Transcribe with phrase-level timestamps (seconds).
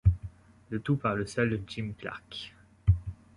[0.71, 2.55] Le tout par le seul Jim Clark.